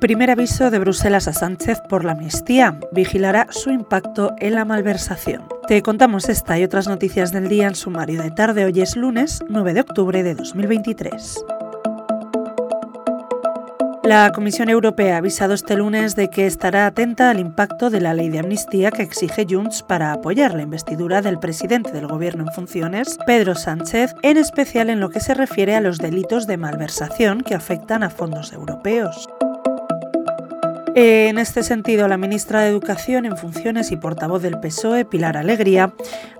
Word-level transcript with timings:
Primer 0.00 0.30
aviso 0.30 0.70
de 0.70 0.78
Bruselas 0.78 1.26
a 1.26 1.32
Sánchez 1.32 1.80
por 1.88 2.04
la 2.04 2.12
amnistía. 2.12 2.78
Vigilará 2.92 3.46
su 3.50 3.70
impacto 3.70 4.34
en 4.38 4.54
la 4.54 4.66
malversación. 4.66 5.44
Te 5.68 5.80
contamos 5.80 6.28
esta 6.28 6.58
y 6.58 6.64
otras 6.64 6.86
noticias 6.86 7.32
del 7.32 7.48
día 7.48 7.66
en 7.66 7.74
sumario 7.74 8.22
de 8.22 8.30
tarde. 8.30 8.66
Hoy 8.66 8.82
es 8.82 8.94
lunes 8.94 9.42
9 9.48 9.72
de 9.72 9.80
octubre 9.80 10.22
de 10.22 10.34
2023. 10.34 11.44
La 14.04 14.30
Comisión 14.32 14.68
Europea 14.68 15.14
ha 15.14 15.18
avisado 15.18 15.54
este 15.54 15.76
lunes 15.76 16.14
de 16.14 16.28
que 16.28 16.46
estará 16.46 16.86
atenta 16.86 17.30
al 17.30 17.40
impacto 17.40 17.88
de 17.88 18.00
la 18.02 18.12
ley 18.12 18.28
de 18.28 18.38
amnistía 18.38 18.90
que 18.90 19.02
exige 19.02 19.46
Junts 19.48 19.82
para 19.82 20.12
apoyar 20.12 20.54
la 20.54 20.62
investidura 20.62 21.22
del 21.22 21.40
presidente 21.40 21.90
del 21.90 22.06
Gobierno 22.06 22.44
en 22.44 22.52
funciones, 22.52 23.18
Pedro 23.26 23.54
Sánchez, 23.54 24.14
en 24.22 24.36
especial 24.36 24.90
en 24.90 25.00
lo 25.00 25.08
que 25.08 25.20
se 25.20 25.34
refiere 25.34 25.74
a 25.74 25.80
los 25.80 25.98
delitos 25.98 26.46
de 26.46 26.58
malversación 26.58 27.40
que 27.40 27.54
afectan 27.54 28.04
a 28.04 28.10
fondos 28.10 28.52
europeos. 28.52 29.28
En 30.98 31.36
este 31.36 31.62
sentido, 31.62 32.08
la 32.08 32.16
ministra 32.16 32.62
de 32.62 32.70
Educación 32.70 33.26
en 33.26 33.36
funciones 33.36 33.92
y 33.92 33.98
portavoz 33.98 34.40
del 34.40 34.58
PSOE, 34.58 35.04
Pilar 35.04 35.36
Alegría, 35.36 35.92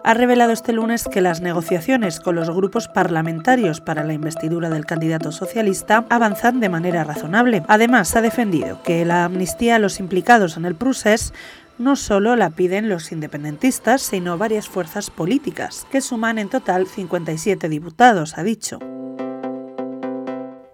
ha 0.02 0.14
revelado 0.14 0.50
este 0.52 0.72
lunes 0.72 1.04
que 1.04 1.20
las 1.20 1.42
negociaciones 1.42 2.20
con 2.20 2.36
los 2.36 2.48
grupos 2.48 2.88
parlamentarios 2.88 3.82
para 3.82 4.02
la 4.02 4.14
investidura 4.14 4.70
del 4.70 4.86
candidato 4.86 5.30
socialista 5.30 6.06
avanzan 6.08 6.58
de 6.60 6.70
manera 6.70 7.04
razonable. 7.04 7.64
Además, 7.68 8.16
ha 8.16 8.22
defendido 8.22 8.82
que 8.82 9.04
la 9.04 9.26
amnistía 9.26 9.76
a 9.76 9.78
los 9.78 10.00
implicados 10.00 10.56
en 10.56 10.64
el 10.64 10.74
procés 10.74 11.34
no 11.76 11.94
solo 11.94 12.34
la 12.34 12.48
piden 12.48 12.88
los 12.88 13.12
independentistas, 13.12 14.00
sino 14.00 14.38
varias 14.38 14.70
fuerzas 14.70 15.10
políticas, 15.10 15.86
que 15.90 16.00
suman 16.00 16.38
en 16.38 16.48
total 16.48 16.86
57 16.86 17.68
diputados, 17.68 18.38
ha 18.38 18.42
dicho. 18.42 18.78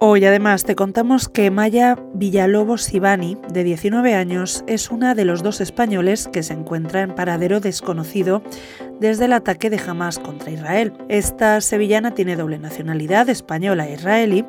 Hoy 0.04 0.24
además 0.24 0.64
te 0.64 0.74
contamos 0.74 1.28
que 1.28 1.52
Maya 1.52 1.96
Villalobos 2.12 2.82
Sibani, 2.82 3.38
de 3.52 3.62
19 3.62 4.16
años, 4.16 4.64
es 4.66 4.90
una 4.90 5.14
de 5.14 5.24
los 5.24 5.44
dos 5.44 5.60
españoles 5.60 6.26
que 6.26 6.42
se 6.42 6.54
encuentra 6.54 7.02
en 7.02 7.14
paradero 7.14 7.60
desconocido 7.60 8.42
desde 8.98 9.26
el 9.26 9.32
ataque 9.32 9.70
de 9.70 9.78
Hamas 9.78 10.18
contra 10.18 10.50
Israel. 10.50 10.92
Esta 11.08 11.60
sevillana 11.60 12.10
tiene 12.16 12.34
doble 12.34 12.58
nacionalidad, 12.58 13.28
española 13.28 13.86
e 13.86 13.92
israelí, 13.92 14.44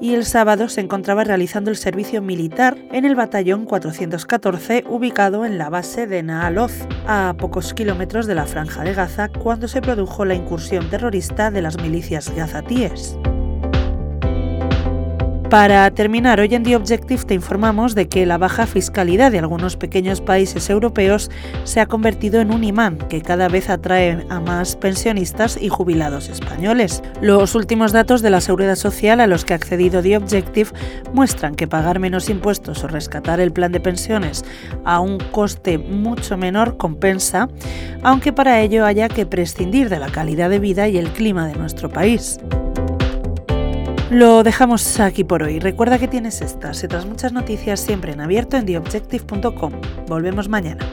y 0.00 0.14
el 0.14 0.24
sábado 0.24 0.70
se 0.70 0.80
encontraba 0.80 1.24
realizando 1.24 1.70
el 1.70 1.76
servicio 1.76 2.22
militar 2.22 2.78
en 2.90 3.04
el 3.04 3.16
batallón 3.16 3.66
414 3.66 4.84
ubicado 4.88 5.44
en 5.44 5.58
la 5.58 5.68
base 5.68 6.06
de 6.06 6.22
Naaloz, 6.22 6.72
a 7.06 7.34
pocos 7.36 7.74
kilómetros 7.74 8.26
de 8.26 8.34
la 8.34 8.46
franja 8.46 8.82
de 8.82 8.94
Gaza, 8.94 9.28
cuando 9.28 9.68
se 9.68 9.82
produjo 9.82 10.24
la 10.24 10.34
incursión 10.34 10.88
terrorista 10.88 11.50
de 11.50 11.60
las 11.60 11.78
milicias 11.82 12.34
gazatíes. 12.34 13.18
Para 15.50 15.88
terminar, 15.92 16.40
hoy 16.40 16.52
en 16.56 16.64
The 16.64 16.74
Objective 16.74 17.22
te 17.22 17.34
informamos 17.34 17.94
de 17.94 18.08
que 18.08 18.26
la 18.26 18.36
baja 18.36 18.66
fiscalidad 18.66 19.30
de 19.30 19.38
algunos 19.38 19.76
pequeños 19.76 20.20
países 20.20 20.68
europeos 20.68 21.30
se 21.62 21.78
ha 21.78 21.86
convertido 21.86 22.40
en 22.40 22.52
un 22.52 22.64
imán 22.64 22.98
que 23.08 23.22
cada 23.22 23.48
vez 23.48 23.70
atrae 23.70 24.26
a 24.28 24.40
más 24.40 24.74
pensionistas 24.74 25.56
y 25.60 25.68
jubilados 25.68 26.28
españoles. 26.28 27.00
Los 27.20 27.54
últimos 27.54 27.92
datos 27.92 28.22
de 28.22 28.30
la 28.30 28.40
Seguridad 28.40 28.74
Social 28.74 29.20
a 29.20 29.28
los 29.28 29.44
que 29.44 29.52
ha 29.52 29.56
accedido 29.56 30.02
The 30.02 30.16
Objective 30.16 30.70
muestran 31.12 31.54
que 31.54 31.68
pagar 31.68 32.00
menos 32.00 32.28
impuestos 32.28 32.82
o 32.82 32.88
rescatar 32.88 33.38
el 33.38 33.52
plan 33.52 33.70
de 33.70 33.78
pensiones 33.78 34.44
a 34.84 34.98
un 34.98 35.18
coste 35.30 35.78
mucho 35.78 36.36
menor 36.36 36.76
compensa, 36.76 37.48
aunque 38.02 38.32
para 38.32 38.60
ello 38.62 38.84
haya 38.84 39.08
que 39.08 39.26
prescindir 39.26 39.90
de 39.90 40.00
la 40.00 40.08
calidad 40.08 40.50
de 40.50 40.58
vida 40.58 40.88
y 40.88 40.98
el 40.98 41.10
clima 41.10 41.46
de 41.46 41.54
nuestro 41.54 41.88
país. 41.88 42.40
Lo 44.10 44.44
dejamos 44.44 45.00
aquí 45.00 45.24
por 45.24 45.42
hoy. 45.42 45.58
Recuerda 45.58 45.98
que 45.98 46.06
tienes 46.06 46.40
estas 46.40 46.80
y 46.82 46.86
otras 46.86 47.06
muchas 47.06 47.32
noticias 47.32 47.80
siempre 47.80 48.12
en 48.12 48.20
abierto 48.20 48.56
en 48.56 48.64
theobjective.com. 48.64 49.72
Volvemos 50.06 50.48
mañana. 50.48 50.86